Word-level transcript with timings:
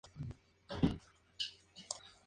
La 0.03 0.07
Chapelle-Montbrandeix 0.07 0.97